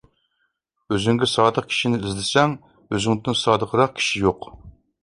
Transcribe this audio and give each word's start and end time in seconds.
ئۆزۈڭگە 0.95 1.27
سادىق 1.33 1.67
كىشى 1.75 1.93
ئىزدىسەڭ 1.99 2.57
ئۆزۈڭدىن 2.89 3.43
سادىقراق 3.45 3.97
كىشى 4.03 4.27
يوق. 4.27 4.53